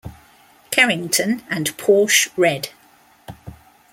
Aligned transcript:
Kerrington, 0.71 1.43
and 1.47 1.77
Porsche 1.77 2.27
Red. 2.35 2.69